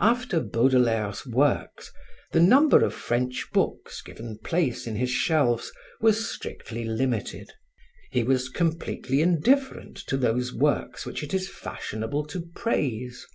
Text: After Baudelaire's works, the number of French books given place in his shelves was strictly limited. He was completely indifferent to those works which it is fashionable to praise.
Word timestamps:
After 0.00 0.40
Baudelaire's 0.40 1.26
works, 1.26 1.92
the 2.32 2.40
number 2.40 2.82
of 2.82 2.94
French 2.94 3.48
books 3.52 4.00
given 4.00 4.38
place 4.38 4.86
in 4.86 4.96
his 4.96 5.10
shelves 5.10 5.70
was 6.00 6.26
strictly 6.30 6.82
limited. 6.86 7.52
He 8.10 8.22
was 8.22 8.48
completely 8.48 9.20
indifferent 9.20 9.98
to 10.06 10.16
those 10.16 10.50
works 10.50 11.04
which 11.04 11.22
it 11.22 11.34
is 11.34 11.46
fashionable 11.50 12.24
to 12.28 12.46
praise. 12.56 13.26